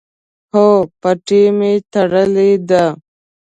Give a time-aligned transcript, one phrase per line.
[0.53, 0.67] هو،
[1.01, 2.83] پټۍ می تړلې ده